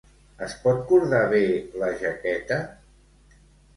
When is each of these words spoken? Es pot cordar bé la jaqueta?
Es 0.45 0.53
pot 0.63 0.79
cordar 0.91 1.21
bé 1.35 1.43
la 1.85 1.91
jaqueta? 2.03 2.59